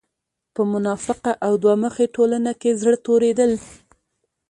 [0.53, 3.51] په منافقه او دوه مخې ټولنه کې زړۀ توريدل